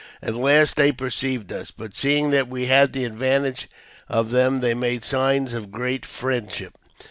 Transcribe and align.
At 0.23 0.33
last 0.33 0.77
they 0.77 0.91
perceived 0.91 1.51
us; 1.51 1.69
but, 1.69 1.95
seeing 1.95 2.31
that 2.31 2.47
we 2.47 2.65
had 2.65 2.91
the 2.91 3.05
advantage 3.05 3.67
of 4.09 4.31
them, 4.31 4.59
they 4.61 4.73
made 4.73 5.05
signs 5.05 5.53
of 5.53 5.69
great 5.71 6.07
friendship. 6.07 6.73